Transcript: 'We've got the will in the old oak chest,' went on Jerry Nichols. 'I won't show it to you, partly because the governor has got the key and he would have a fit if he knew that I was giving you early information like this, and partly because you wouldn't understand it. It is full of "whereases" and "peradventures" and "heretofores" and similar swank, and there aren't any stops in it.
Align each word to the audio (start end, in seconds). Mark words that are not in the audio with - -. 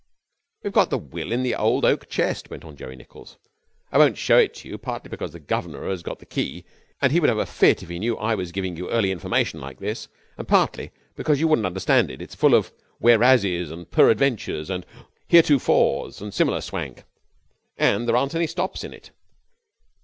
'We've 0.63 0.73
got 0.73 0.89
the 0.89 0.97
will 0.97 1.31
in 1.31 1.43
the 1.43 1.53
old 1.53 1.85
oak 1.85 2.09
chest,' 2.09 2.49
went 2.49 2.65
on 2.65 2.75
Jerry 2.75 2.95
Nichols. 2.95 3.37
'I 3.91 3.97
won't 3.99 4.17
show 4.17 4.39
it 4.39 4.55
to 4.55 4.67
you, 4.67 4.79
partly 4.79 5.09
because 5.11 5.31
the 5.31 5.39
governor 5.39 5.87
has 5.87 6.01
got 6.01 6.17
the 6.17 6.25
key 6.25 6.65
and 7.03 7.11
he 7.11 7.19
would 7.19 7.29
have 7.29 7.37
a 7.37 7.45
fit 7.45 7.83
if 7.83 7.89
he 7.89 7.99
knew 7.99 8.15
that 8.15 8.21
I 8.21 8.33
was 8.33 8.51
giving 8.51 8.75
you 8.77 8.89
early 8.89 9.11
information 9.11 9.61
like 9.61 9.77
this, 9.77 10.07
and 10.39 10.47
partly 10.47 10.89
because 11.15 11.39
you 11.39 11.47
wouldn't 11.47 11.67
understand 11.67 12.09
it. 12.09 12.19
It 12.19 12.29
is 12.29 12.35
full 12.35 12.55
of 12.55 12.73
"whereases" 12.99 13.69
and 13.69 13.91
"peradventures" 13.91 14.71
and 14.71 14.87
"heretofores" 15.29 16.19
and 16.19 16.33
similar 16.33 16.61
swank, 16.61 17.03
and 17.77 18.07
there 18.07 18.17
aren't 18.17 18.33
any 18.33 18.47
stops 18.47 18.83
in 18.83 18.95
it. 18.95 19.11